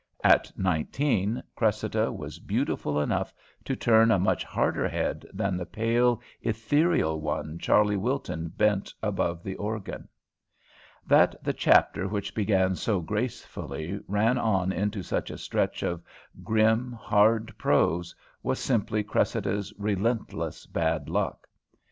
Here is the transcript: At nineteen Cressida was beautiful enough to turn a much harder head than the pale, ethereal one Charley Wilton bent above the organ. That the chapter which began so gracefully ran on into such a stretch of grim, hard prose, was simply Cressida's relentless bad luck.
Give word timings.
At 0.23 0.51
nineteen 0.57 1.43
Cressida 1.55 2.11
was 2.11 2.39
beautiful 2.39 2.99
enough 2.99 3.35
to 3.65 3.75
turn 3.75 4.09
a 4.09 4.17
much 4.17 4.43
harder 4.43 4.89
head 4.89 5.27
than 5.31 5.57
the 5.57 5.65
pale, 5.67 6.23
ethereal 6.41 7.21
one 7.21 7.59
Charley 7.59 7.97
Wilton 7.97 8.47
bent 8.47 8.95
above 9.03 9.43
the 9.43 9.55
organ. 9.57 10.07
That 11.05 11.35
the 11.43 11.53
chapter 11.53 12.07
which 12.07 12.33
began 12.33 12.73
so 12.73 12.99
gracefully 12.99 13.99
ran 14.07 14.39
on 14.39 14.71
into 14.71 15.03
such 15.03 15.29
a 15.29 15.37
stretch 15.37 15.83
of 15.83 16.01
grim, 16.43 16.93
hard 16.93 17.55
prose, 17.59 18.15
was 18.41 18.57
simply 18.57 19.03
Cressida's 19.03 19.71
relentless 19.77 20.65
bad 20.65 21.09
luck. 21.09 21.47